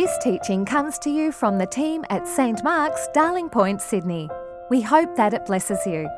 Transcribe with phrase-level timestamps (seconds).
[0.00, 4.30] This teaching comes to you from the team at St Mark's, Darling Point, Sydney.
[4.70, 6.08] We hope that it blesses you.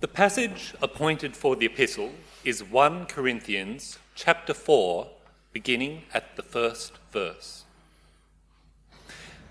[0.00, 2.12] The passage appointed for the epistle
[2.44, 5.06] is 1 Corinthians chapter 4,
[5.54, 7.64] beginning at the first verse.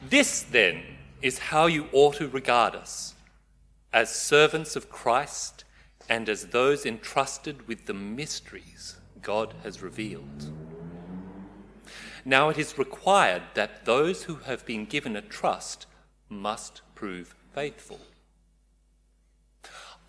[0.07, 0.83] This, then,
[1.23, 3.15] is how you ought to regard us
[3.91, 5.62] as servants of Christ
[6.09, 10.51] and as those entrusted with the mysteries God has revealed.
[12.25, 15.85] Now it is required that those who have been given a trust
[16.29, 17.99] must prove faithful.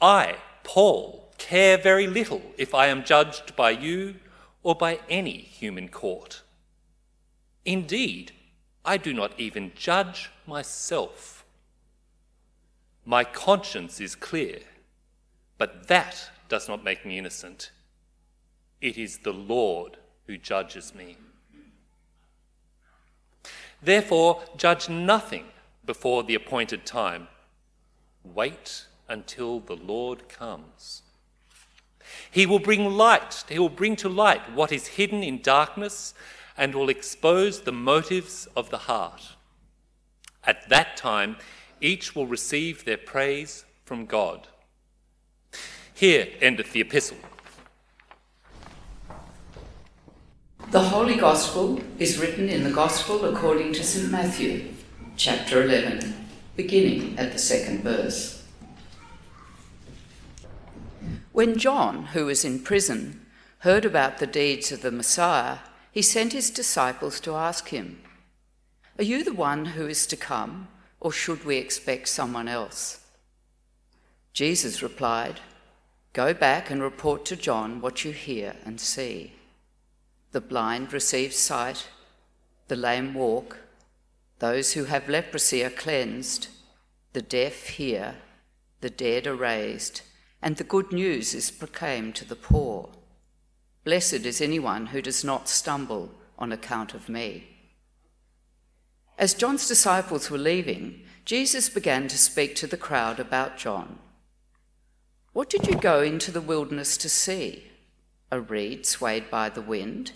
[0.00, 4.16] I, Paul, care very little if I am judged by you
[4.62, 6.42] or by any human court.
[7.64, 8.32] Indeed,
[8.84, 11.44] I do not even judge myself.
[13.04, 14.60] My conscience is clear,
[15.64, 17.70] but that does not make me innocent.
[18.82, 21.16] It is the Lord who judges me.
[23.82, 25.46] Therefore, judge nothing
[25.86, 27.28] before the appointed time.
[28.22, 31.00] Wait until the Lord comes.
[32.30, 36.12] He will bring light, he will bring to light what is hidden in darkness
[36.58, 39.34] and will expose the motives of the heart.
[40.46, 41.38] At that time,
[41.80, 44.48] each will receive their praise from God.
[45.94, 47.16] Here endeth the epistle.
[50.72, 54.10] The Holy Gospel is written in the Gospel according to St.
[54.10, 54.70] Matthew,
[55.16, 58.42] chapter 11, beginning at the second verse.
[61.30, 63.24] When John, who was in prison,
[63.60, 65.58] heard about the deeds of the Messiah,
[65.92, 68.00] he sent his disciples to ask him,
[68.98, 70.66] Are you the one who is to come,
[70.98, 72.98] or should we expect someone else?
[74.32, 75.38] Jesus replied,
[76.14, 79.32] Go back and report to John what you hear and see.
[80.30, 81.88] The blind receive sight,
[82.68, 83.58] the lame walk,
[84.38, 86.46] those who have leprosy are cleansed,
[87.14, 88.14] the deaf hear,
[88.80, 90.02] the dead are raised,
[90.40, 92.90] and the good news is proclaimed to the poor.
[93.82, 97.48] Blessed is anyone who does not stumble on account of me.
[99.18, 103.98] As John's disciples were leaving, Jesus began to speak to the crowd about John.
[105.34, 107.64] What did you go into the wilderness to see?
[108.30, 110.12] A reed swayed by the wind?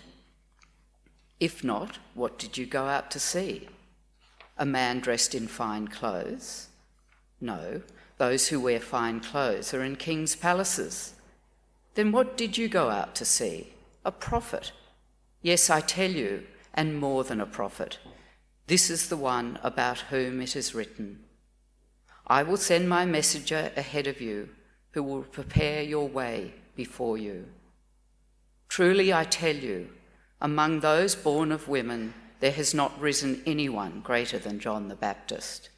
[1.41, 3.67] If not, what did you go out to see?
[4.57, 6.69] A man dressed in fine clothes?
[7.41, 7.81] No,
[8.17, 11.15] those who wear fine clothes are in king's palaces.
[11.95, 13.73] Then what did you go out to see?
[14.05, 14.71] A prophet.
[15.41, 17.99] Yes, I tell you, and more than a prophet.
[18.67, 21.25] This is the one about whom it is written
[22.25, 24.49] I will send my messenger ahead of you,
[24.91, 27.45] who will prepare your way before you.
[28.67, 29.89] Truly, I tell you,
[30.41, 35.69] among those born of women, there has not risen anyone greater than John the Baptist.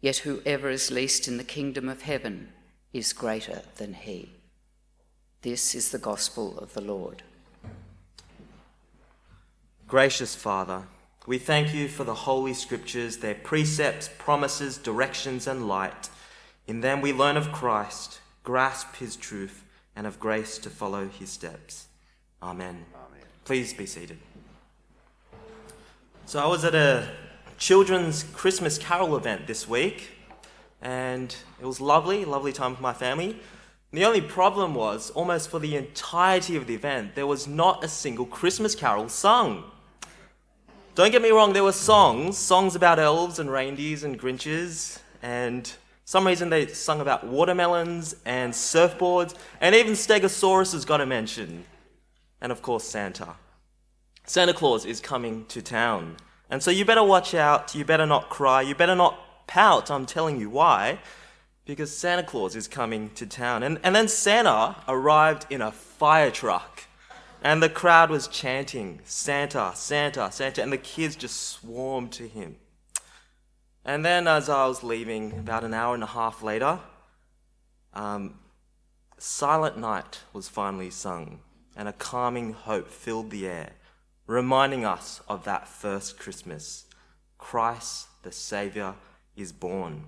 [0.00, 2.52] Yet whoever is least in the kingdom of heaven
[2.92, 4.30] is greater than he.
[5.42, 7.22] This is the gospel of the Lord.
[9.86, 10.84] Gracious Father,
[11.26, 16.08] we thank you for the Holy Scriptures, their precepts, promises, directions, and light.
[16.66, 19.64] In them we learn of Christ, grasp his truth,
[19.96, 21.86] and have grace to follow his steps.
[22.42, 22.84] Amen.
[22.94, 23.26] Amen.
[23.44, 24.18] Please be seated.
[26.26, 27.08] So, I was at a
[27.58, 30.10] children's Christmas carol event this week,
[30.80, 33.36] and it was lovely, lovely time with my family.
[33.92, 37.88] The only problem was, almost for the entirety of the event, there was not a
[37.88, 39.64] single Christmas carol sung.
[40.94, 45.72] Don't get me wrong, there were songs, songs about elves and reindeers and Grinches, and
[46.10, 51.62] some reason they sung about watermelons and surfboards, and even Stegosaurus has got a mention.
[52.40, 53.36] And of course, Santa.
[54.26, 56.16] Santa Claus is coming to town.
[56.50, 60.04] And so you better watch out, you better not cry, you better not pout, I'm
[60.04, 60.98] telling you why
[61.64, 63.62] because Santa Claus is coming to town.
[63.62, 66.82] And, and then Santa arrived in a fire truck.
[67.40, 70.60] And the crowd was chanting, Santa, Santa, Santa.
[70.60, 72.56] And the kids just swarmed to him.
[73.90, 76.78] And then, as I was leaving, about an hour and a half later,
[77.92, 78.38] um,
[79.18, 81.40] Silent Night was finally sung,
[81.74, 83.72] and a calming hope filled the air,
[84.28, 86.84] reminding us of that first Christmas.
[87.36, 88.94] Christ, the Saviour,
[89.34, 90.04] is born.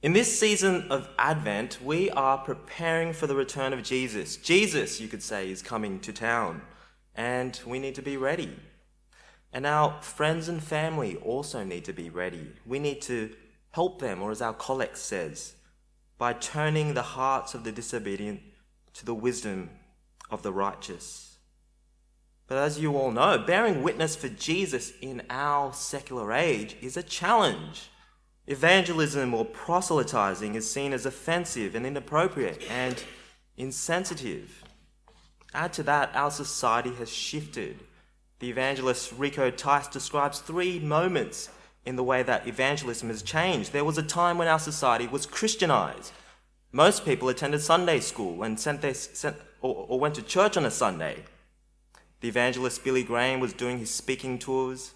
[0.00, 4.38] In this season of Advent, we are preparing for the return of Jesus.
[4.38, 6.62] Jesus, you could say, is coming to town,
[7.14, 8.56] and we need to be ready.
[9.52, 12.52] And our friends and family also need to be ready.
[12.66, 13.34] We need to
[13.70, 15.54] help them, or as our collect says,
[16.18, 18.40] by turning the hearts of the disobedient
[18.94, 19.70] to the wisdom
[20.30, 21.36] of the righteous.
[22.46, 27.02] But as you all know, bearing witness for Jesus in our secular age is a
[27.02, 27.90] challenge.
[28.46, 33.02] Evangelism or proselytizing is seen as offensive and inappropriate and
[33.56, 34.62] insensitive.
[35.52, 37.80] Add to that, our society has shifted.
[38.38, 41.48] The evangelist Rico Tice describes three moments
[41.86, 43.72] in the way that evangelism has changed.
[43.72, 46.12] There was a time when our society was Christianized.
[46.70, 50.66] Most people attended Sunday school and sent their, sent, or, or went to church on
[50.66, 51.24] a Sunday.
[52.20, 54.92] The evangelist Billy Graham was doing his speaking tours.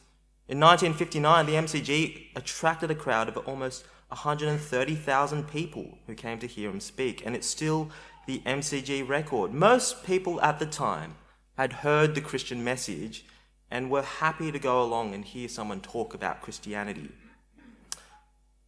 [0.47, 6.69] In 1959, the MCG attracted a crowd of almost 130,000 people who came to hear
[6.69, 7.89] him speak, and it's still
[8.27, 9.55] the MCG record.
[9.55, 11.15] Most people at the time
[11.61, 13.25] had heard the Christian message
[13.71, 17.11] and were happy to go along and hear someone talk about Christianity.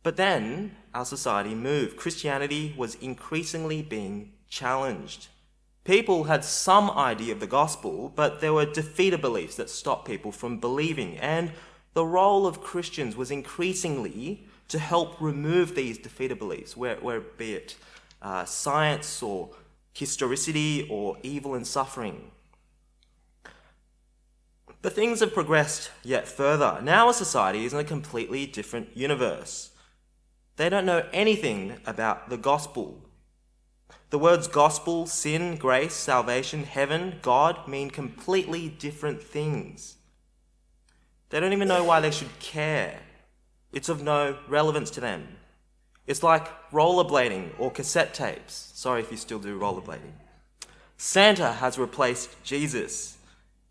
[0.02, 1.96] But then our society moved.
[1.96, 5.28] Christianity was increasingly being challenged.
[5.84, 10.30] People had some idea of the gospel, but there were defeater beliefs that stopped people
[10.30, 11.16] from believing.
[11.16, 11.52] And
[11.94, 17.54] the role of Christians was increasingly to help remove these defeater beliefs, where, where be
[17.54, 17.76] it
[18.20, 19.50] uh, science or
[19.94, 22.30] historicity or evil and suffering.
[24.82, 26.80] But things have progressed yet further.
[26.82, 29.70] Now a society is in a completely different universe.
[30.56, 33.00] They don't know anything about the gospel.
[34.10, 39.96] The words gospel, sin, grace, salvation, heaven, God mean completely different things.
[41.30, 42.98] They don't even know why they should care.
[43.72, 45.28] It's of no relevance to them.
[46.06, 48.72] It's like rollerblading or cassette tapes.
[48.74, 50.12] Sorry if you still do rollerblading.
[50.98, 53.16] Santa has replaced Jesus.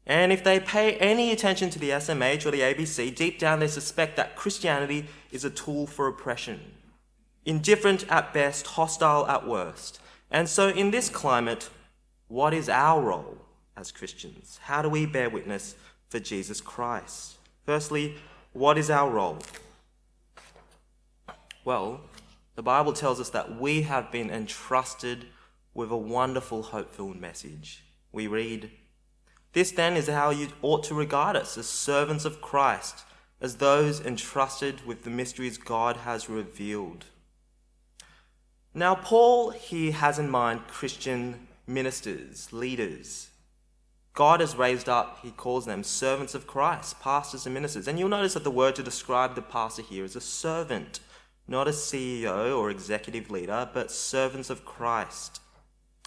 [0.06, 3.68] And if they pay any attention to the SMH or the ABC, deep down they
[3.68, 6.60] suspect that Christianity is a tool for oppression.
[7.46, 10.00] Indifferent at best, hostile at worst.
[10.30, 11.70] And so, in this climate,
[12.28, 13.38] what is our role
[13.76, 14.60] as Christians?
[14.64, 15.76] How do we bear witness
[16.10, 17.38] for Jesus Christ?
[17.66, 18.16] Firstly,
[18.54, 19.40] what is our role?
[21.64, 22.02] Well,
[22.56, 25.28] the Bible tells us that we have been entrusted
[25.74, 27.84] with a wonderful, hope filled message.
[28.12, 28.72] We read,
[29.54, 33.04] This then is how you ought to regard us as servants of Christ,
[33.42, 37.06] as those entrusted with the mysteries God has revealed.
[38.74, 43.28] Now, Paul here has in mind Christian ministers, leaders.
[44.14, 47.88] God has raised up, he calls them servants of Christ, pastors and ministers.
[47.88, 51.00] And you'll notice that the word to describe the pastor here is a servant,
[51.48, 55.42] not a CEO or executive leader, but servants of Christ.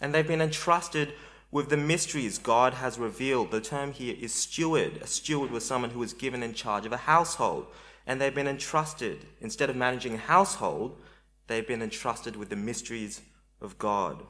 [0.00, 1.12] And they've been entrusted
[1.54, 3.52] with the mysteries God has revealed.
[3.52, 4.96] The term here is steward.
[5.00, 7.68] A steward was someone who was given in charge of a household.
[8.08, 11.00] And they've been entrusted, instead of managing a household,
[11.46, 13.20] they've been entrusted with the mysteries
[13.60, 14.24] of God.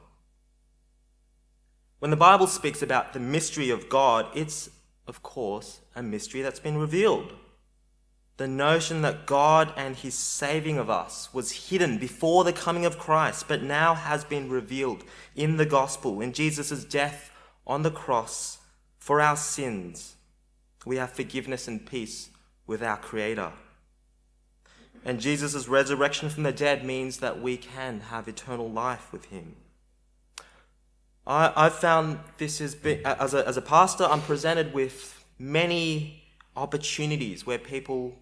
[1.97, 4.69] When the Bible speaks about the mystery of God, it's,
[5.07, 7.33] of course, a mystery that's been revealed.
[8.37, 12.99] The notion that God and his saving of us was hidden before the coming of
[12.99, 15.05] Christ, but now has been revealed
[15.35, 17.31] in the gospel, in Jesus' death
[17.65, 18.57] on the cross
[18.99, 20.15] for our sins.
[20.85, 22.29] We have forgiveness and peace
[22.67, 23.53] with our Creator.
[25.05, 29.55] And Jesus' resurrection from the dead means that we can have eternal life with him.
[31.25, 36.23] I, I've found this has been, as a, as a pastor, I'm presented with many
[36.55, 38.15] opportunities where people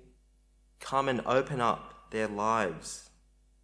[0.84, 3.10] come and open up their lives.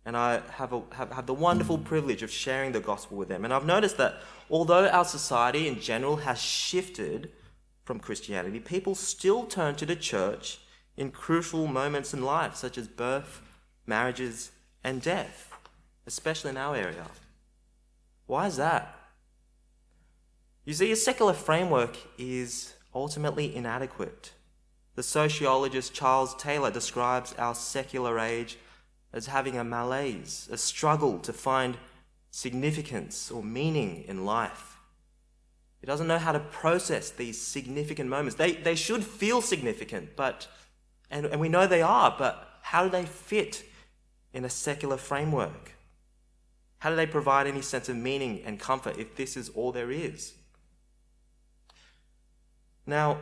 [0.05, 3.43] And I have, a, have, have the wonderful privilege of sharing the gospel with them.
[3.43, 4.15] And I've noticed that
[4.49, 7.31] although our society in general has shifted
[7.83, 10.59] from Christianity, people still turn to the church
[10.95, 13.41] in crucial moments in life, such as birth,
[13.85, 14.51] marriages,
[14.83, 15.53] and death,
[16.07, 17.05] especially in our area.
[18.25, 18.95] Why is that?
[20.65, 24.31] You see, a secular framework is ultimately inadequate.
[24.99, 28.57] The sociologist Charles Taylor describes our secular age
[29.13, 31.77] as having a malaise, a struggle to find
[32.31, 34.77] significance or meaning in life.
[35.81, 38.35] It doesn't know how to process these significant moments.
[38.35, 40.49] They, they should feel significant, but
[41.09, 43.63] and, and we know they are, but how do they fit
[44.33, 45.77] in a secular framework?
[46.79, 49.91] How do they provide any sense of meaning and comfort if this is all there
[49.91, 50.33] is?
[52.85, 53.19] Now,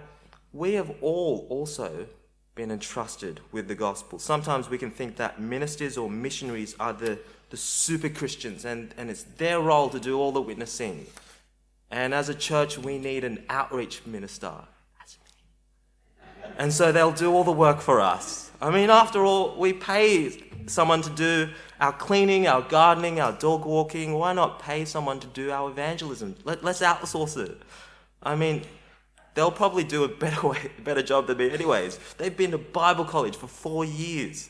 [0.57, 2.07] we have all also
[2.55, 4.17] been entrusted with the gospel.
[4.17, 7.19] Sometimes we can think that ministers or missionaries are the,
[7.51, 11.05] the super Christians and, and it's their role to do all the witnessing.
[11.91, 14.51] And as a church, we need an outreach minister
[16.57, 18.49] And so they'll do all the work for us.
[18.59, 21.49] I mean, after all, we pay someone to do
[21.79, 24.15] our cleaning, our gardening, our dog walking.
[24.15, 26.35] Why not pay someone to do our evangelism?
[26.43, 27.61] Let, let's outsource it.
[28.23, 28.63] I mean,
[29.37, 31.99] they'll probably do a better, way, better job than me, anyways.
[32.17, 34.49] They've been to Bible college for four years.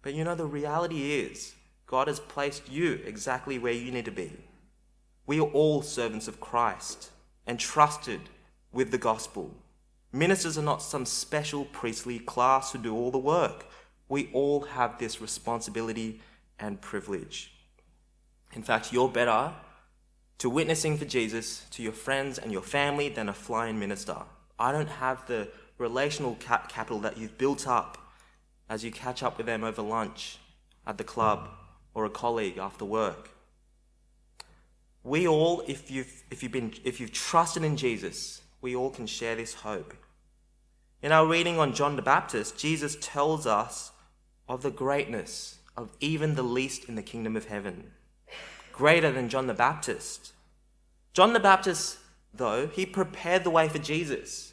[0.00, 1.54] But you know, the reality is,
[1.86, 4.32] God has placed you exactly where you need to be.
[5.26, 7.10] We are all servants of Christ,
[7.46, 8.20] and trusted
[8.72, 9.54] with the gospel.
[10.12, 13.66] Ministers are not some special priestly class who do all the work.
[14.08, 16.20] We all have this responsibility
[16.58, 17.52] and privilege.
[18.54, 19.52] In fact, you're better
[20.38, 24.16] to witnessing for Jesus to your friends and your family than a flying minister.
[24.58, 25.48] I don't have the
[25.78, 27.98] relational cap- capital that you've built up
[28.68, 30.38] as you catch up with them over lunch,
[30.86, 31.48] at the club,
[31.94, 33.30] or a colleague after work.
[35.02, 39.06] We all, if you've, if you've, been, if you've trusted in Jesus, we all can
[39.06, 39.94] share this hope.
[41.02, 43.92] In our reading on John the Baptist, Jesus tells us
[44.48, 47.92] of the greatness of even the least in the kingdom of heaven,
[48.76, 50.32] greater than John the Baptist.
[51.12, 51.98] John the Baptist,
[52.32, 54.52] though, he prepared the way for Jesus.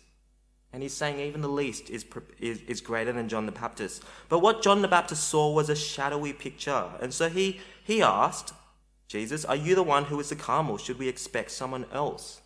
[0.71, 2.05] And he's saying even the least is,
[2.39, 4.03] is, is greater than John the Baptist.
[4.29, 6.85] But what John the Baptist saw was a shadowy picture.
[7.01, 8.53] And so he, he asked,
[9.07, 12.41] Jesus, are you the one who is to come, or should we expect someone else?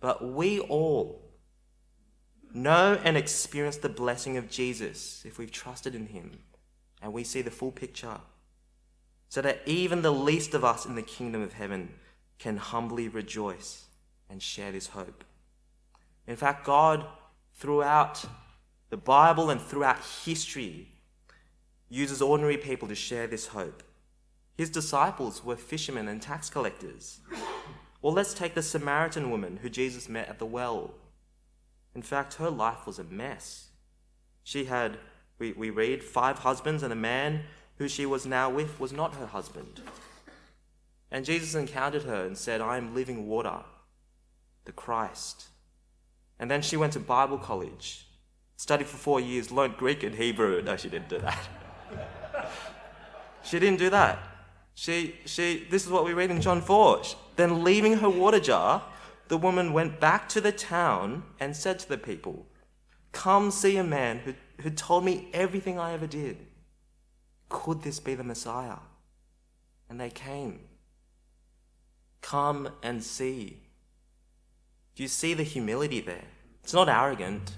[0.00, 1.22] But we all
[2.52, 6.38] know and experience the blessing of Jesus if we've trusted in him
[7.00, 8.18] and we see the full picture.
[9.36, 11.90] So that even the least of us in the kingdom of heaven
[12.38, 13.84] can humbly rejoice
[14.30, 15.24] and share this hope.
[16.26, 17.04] In fact, God,
[17.52, 18.24] throughout
[18.88, 20.88] the Bible and throughout history,
[21.90, 23.82] uses ordinary people to share this hope.
[24.56, 27.20] His disciples were fishermen and tax collectors.
[28.00, 30.94] Well, let's take the Samaritan woman who Jesus met at the well.
[31.94, 33.66] In fact, her life was a mess.
[34.44, 34.96] She had
[35.38, 37.42] we, we read, five husbands, and a man
[37.78, 39.80] who she was now with was not her husband.
[41.10, 43.60] And Jesus encountered her and said, I am living water,
[44.64, 45.46] the Christ.
[46.38, 48.06] And then she went to Bible college,
[48.56, 50.60] studied for four years, learned Greek and Hebrew.
[50.62, 51.48] No, she didn't do that.
[53.42, 54.18] she didn't do that.
[54.74, 57.02] She, she, this is what we read in John 4.
[57.36, 58.82] Then, leaving her water jar,
[59.28, 62.46] the woman went back to the town and said to the people,
[63.12, 66.46] Come see a man who who told me everything I ever did.
[67.48, 68.78] Could this be the Messiah?
[69.88, 70.60] And they came.
[72.20, 73.58] Come and see.
[74.94, 76.24] Do you see the humility there?
[76.62, 77.52] It's not arrogant,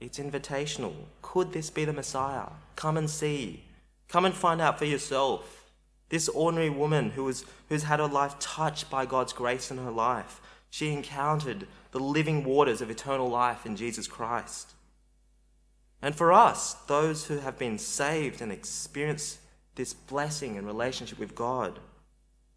[0.00, 0.92] it's invitational.
[1.22, 2.48] Could this be the Messiah?
[2.76, 3.64] Come and see.
[4.08, 5.70] Come and find out for yourself.
[6.10, 9.90] This ordinary woman who was, who's had her life touched by God's grace in her
[9.90, 14.72] life, she encountered the living waters of eternal life in Jesus Christ.
[16.02, 19.38] And for us, those who have been saved and experienced
[19.76, 21.78] this blessing and relationship with God,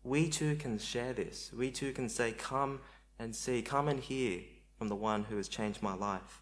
[0.04, 1.52] we too can share this.
[1.56, 2.82] We too can say, Come
[3.20, 4.42] and see, come and hear
[4.78, 6.42] from the one who has changed my life.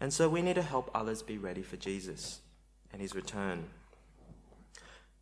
[0.00, 2.40] And so we need to help others be ready for Jesus
[2.92, 3.66] and his return.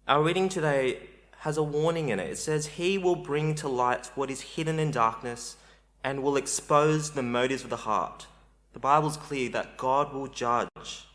[0.09, 0.99] Our reading today
[1.41, 2.31] has a warning in it.
[2.31, 5.57] It says, He will bring to light what is hidden in darkness
[6.05, 8.27] and will expose the motives of the heart.
[8.73, 11.07] The Bible's clear that God will judge.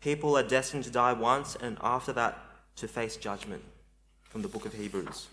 [0.00, 2.38] People are destined to die once and after that
[2.76, 3.62] to face judgment
[4.24, 5.28] from the book of Hebrews.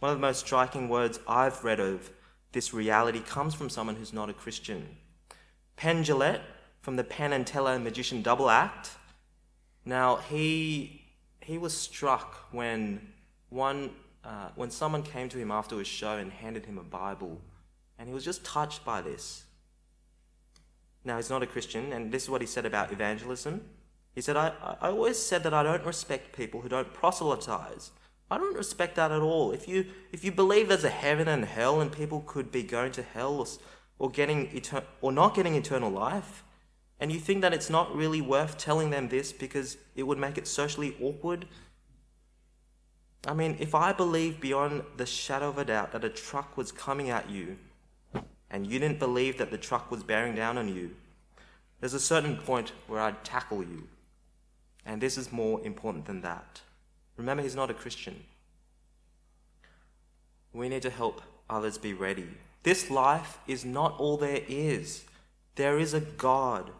[0.00, 2.10] One of the most striking words I've read of
[2.52, 4.96] this reality comes from someone who's not a Christian.
[5.76, 6.40] Penn Jillette
[6.80, 8.90] from the Penn and Teller Magician Double Act.
[9.84, 11.02] Now, he,
[11.40, 13.12] he was struck when,
[13.50, 13.90] one,
[14.24, 17.38] uh, when someone came to him after his show and handed him a Bible,
[17.98, 19.44] and he was just touched by this.
[21.04, 23.62] Now, he's not a Christian, and this is what he said about evangelism.
[24.14, 27.90] He said, I, I always said that I don't respect people who don't proselytize.
[28.30, 29.52] I don't respect that at all.
[29.52, 32.92] If you, if you believe there's a heaven and hell and people could be going
[32.92, 33.46] to hell or,
[33.98, 36.44] or, getting etern- or not getting eternal life,
[37.00, 40.36] and you think that it's not really worth telling them this because it would make
[40.36, 41.46] it socially awkward,
[43.26, 46.72] I mean, if I believe beyond the shadow of a doubt that a truck was
[46.72, 47.58] coming at you
[48.50, 50.90] and you didn't believe that the truck was bearing down on you,
[51.80, 53.88] there's a certain point where I'd tackle you.
[54.84, 56.60] And this is more important than that.
[57.16, 58.24] Remember, he's not a Christian.
[60.52, 62.28] We need to help others be ready.
[62.62, 65.04] This life is not all there is.
[65.54, 66.70] There is a God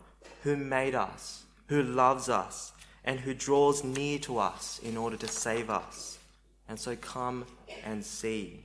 [0.43, 2.73] who made us, who loves us,
[3.05, 6.19] and who draws near to us in order to save us.
[6.69, 7.47] And so come
[7.85, 8.61] and see.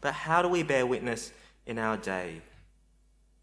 [0.00, 1.32] But how do we bear witness
[1.66, 2.42] in our day?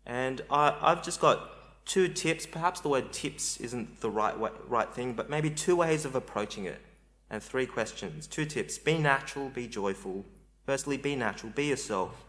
[0.05, 2.45] And I, I've just got two tips.
[2.45, 6.15] Perhaps the word tips isn't the right, way, right thing, but maybe two ways of
[6.15, 6.81] approaching it.
[7.29, 8.25] And three questions.
[8.25, 10.25] Two tips be natural, be joyful.
[10.65, 12.25] Firstly, be natural, be yourself.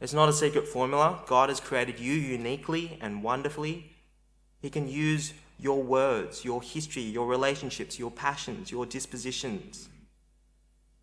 [0.00, 1.22] It's not a secret formula.
[1.26, 3.92] God has created you uniquely and wonderfully.
[4.60, 9.88] He can use your words, your history, your relationships, your passions, your dispositions.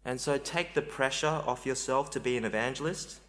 [0.04, 3.20] And so take the pressure off yourself to be an evangelist.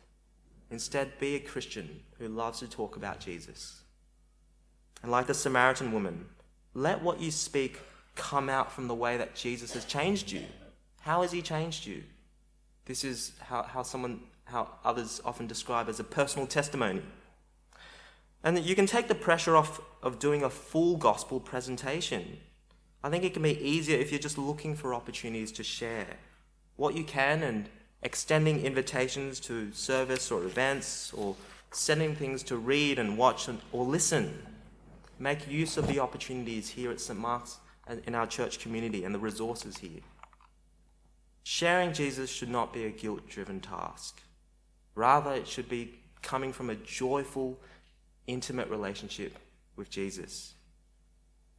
[0.72, 3.82] Instead, be a Christian who loves to talk about Jesus.
[5.02, 6.26] And like the Samaritan woman,
[6.74, 7.78] let what you speak
[8.14, 10.42] come out from the way that Jesus has changed you.
[11.02, 12.02] How has he changed you?
[12.86, 17.02] This is how, how someone how others often describe as a personal testimony.
[18.44, 22.38] And you can take the pressure off of doing a full gospel presentation.
[23.04, 26.16] I think it can be easier if you're just looking for opportunities to share
[26.76, 27.68] what you can and
[28.02, 31.36] extending invitations to service or events or
[31.70, 34.42] sending things to read and watch or listen.
[35.18, 37.18] Make use of the opportunities here at St.
[37.18, 40.00] Mark's and in our church community and the resources here.
[41.44, 44.20] Sharing Jesus should not be a guilt driven task.
[44.94, 47.58] Rather, it should be coming from a joyful,
[48.26, 49.38] intimate relationship
[49.76, 50.54] with Jesus.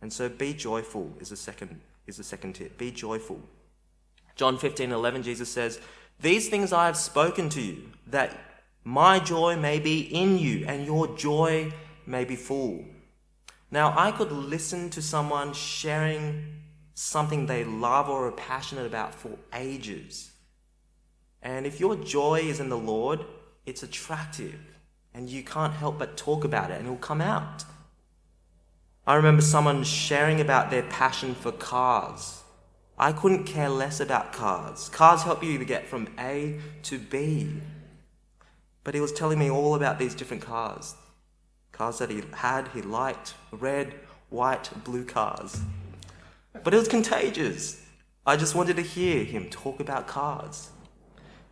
[0.01, 2.77] And so be joyful is the second, is the second tip.
[2.77, 3.41] Be joyful.
[4.35, 5.79] John 15 11, Jesus says,
[6.23, 8.31] These things I have spoken to you, that
[8.85, 11.73] my joy may be in you and your joy
[12.05, 12.85] may be full.
[13.69, 16.61] Now, I could listen to someone sharing
[16.93, 20.31] something they love or are passionate about for ages.
[21.41, 23.25] And if your joy is in the Lord,
[23.65, 24.61] it's attractive
[25.13, 27.65] and you can't help but talk about it and it'll come out.
[29.05, 32.42] I remember someone sharing about their passion for cars.
[32.97, 34.89] I couldn't care less about cars.
[34.89, 37.61] Cars help you to get from A to B.
[38.83, 40.95] But he was telling me all about these different cars.
[41.71, 43.93] Cars that he had, he liked red,
[44.29, 45.61] white, blue cars.
[46.63, 47.83] But it was contagious.
[48.25, 50.69] I just wanted to hear him talk about cars.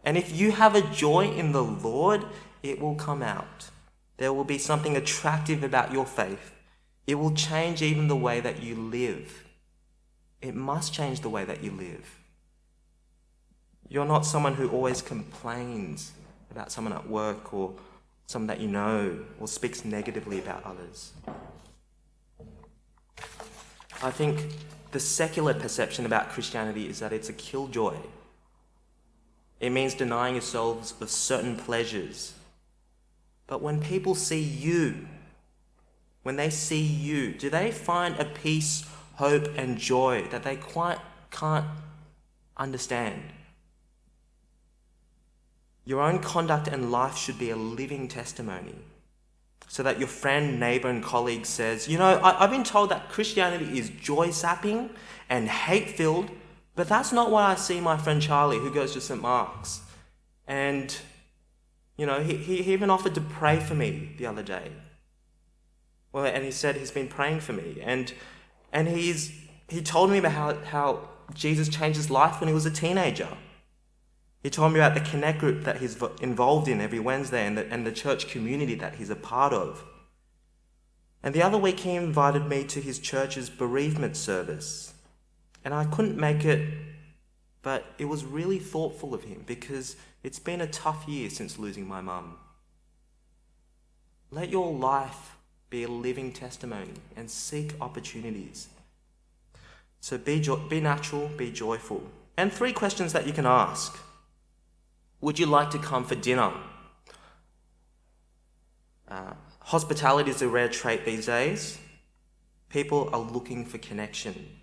[0.06, 2.26] And if you have a joy in the Lord,
[2.62, 3.70] it will come out.
[4.18, 6.54] There will be something attractive about your faith.
[7.08, 9.44] It will change even the way that you live.
[10.41, 12.17] It must change the way that you live.
[13.88, 16.12] You're not someone who always complains
[16.49, 17.73] about someone at work or
[18.25, 21.12] someone that you know or speaks negatively about others.
[24.01, 24.47] I think
[24.91, 27.97] the secular perception about Christianity is that it's a killjoy.
[29.60, 32.34] It means denying yourselves of certain pleasures.
[33.45, 35.08] But when people see you,
[36.23, 41.00] when they see you, do they find a peace, hope, and joy that they quite
[41.30, 41.65] can't
[42.58, 43.21] understand?
[45.86, 48.76] Your own conduct and life should be a living testimony
[49.67, 53.10] so that your friend, neighbor, and colleague says, You know, I, have been told that
[53.10, 54.89] Christianity is joy sapping
[55.30, 56.30] and hate filled,
[56.76, 59.21] but that's not what I see my friend Charlie, who goes to St.
[59.21, 59.82] Mark's.
[60.45, 60.95] And,
[61.97, 64.71] you know, he, he even offered to pray for me the other day.
[66.12, 67.78] Well, and he said he's been praying for me.
[67.82, 68.13] And,
[68.72, 69.32] and he's,
[69.68, 73.30] he told me about how, how Jesus changed his life when he was a teenager.
[74.44, 77.68] He told me about the Connect group that he's involved in every Wednesday and the,
[77.72, 79.84] and the church community that he's a part of.
[81.24, 84.94] And the other week, he invited me to his church's bereavement service.
[85.64, 86.68] And I couldn't make it,
[87.62, 91.88] but it was really thoughtful of him because it's been a tough year since losing
[91.88, 92.38] my mum.
[94.32, 95.36] Let your life
[95.72, 98.68] be a living testimony and seek opportunities.
[100.02, 102.04] So be, jo- be natural, be joyful.
[102.38, 103.98] And three questions that you can ask
[105.22, 106.52] Would you like to come for dinner?
[109.08, 111.78] Uh, hospitality is a rare trait these days.
[112.70, 114.58] People are looking for connection.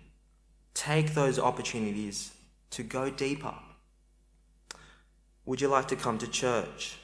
[0.73, 2.31] Take those opportunities
[2.71, 3.53] to go deeper.
[5.45, 6.97] Would you like to come to church?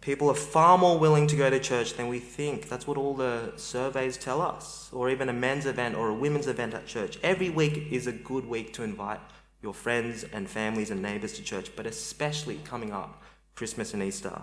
[0.00, 2.68] People are far more willing to go to church than we think.
[2.68, 4.88] That's what all the surveys tell us.
[4.92, 7.18] Or even a men's event or a women's event at church.
[7.22, 9.20] Every week is a good week to invite
[9.62, 13.22] your friends and families and neighbours to church, but especially coming up
[13.54, 14.40] Christmas and Easter.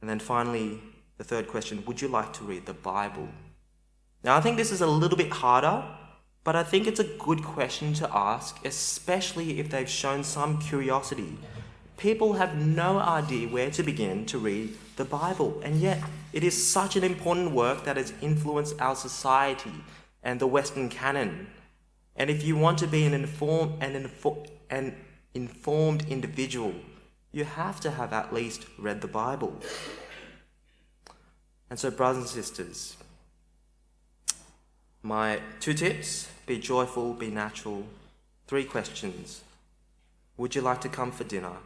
[0.00, 0.80] And then finally,
[1.18, 3.28] the third question Would you like to read the Bible?
[4.24, 5.84] Now, I think this is a little bit harder
[6.44, 11.38] but I think it's a good question to ask, especially if they've shown some curiosity.
[12.02, 16.68] People have no idea where to begin to read the Bible, and yet it is
[16.68, 19.70] such an important work that has influenced our society
[20.24, 21.46] and the Western canon.
[22.16, 24.96] And if you want to be an, inform, an, info, an
[25.32, 26.74] informed individual,
[27.30, 29.56] you have to have at least read the Bible.
[31.70, 32.96] And so, brothers and sisters,
[35.04, 37.86] my two tips be joyful, be natural.
[38.48, 39.42] Three questions
[40.36, 41.58] Would you like to come for dinner?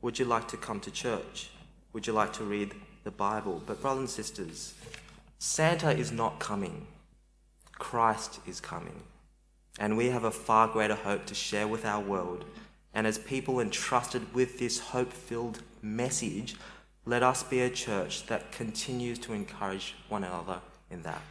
[0.00, 1.50] Would you like to come to church?
[1.92, 3.62] Would you like to read the Bible?
[3.66, 4.74] But, brothers and sisters,
[5.38, 6.86] Santa is not coming,
[7.72, 9.02] Christ is coming.
[9.78, 12.44] And we have a far greater hope to share with our world.
[12.94, 16.56] And as people entrusted with this hope filled message,
[17.06, 21.22] let us be a church that continues to encourage one another in that.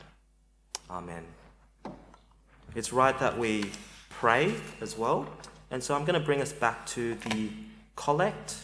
[0.89, 1.23] Amen.
[2.75, 3.71] It's right that we
[4.09, 5.27] pray as well.
[5.69, 7.49] And so I'm going to bring us back to the
[7.97, 8.55] collect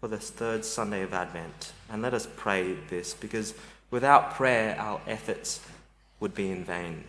[0.00, 1.74] for this third Sunday of Advent.
[1.90, 3.52] And let us pray this because
[3.90, 5.60] without prayer, our efforts
[6.20, 7.04] would be in vain.